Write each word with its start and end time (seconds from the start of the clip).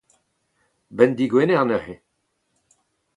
'Benn 0.91 1.13
digwener, 1.17 1.61
neuze. 1.65 1.95